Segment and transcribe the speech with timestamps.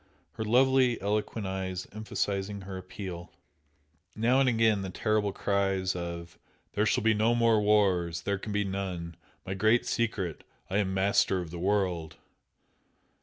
[0.31, 3.31] her lovely, eloquent eyes emphasising her appeal.
[4.15, 6.39] Now and again the terrible cries of
[6.73, 8.23] "There shall be no more wars!
[8.23, 9.15] There can be none!
[9.45, 10.43] My Great Secret!
[10.71, 12.15] I am Master of the World!"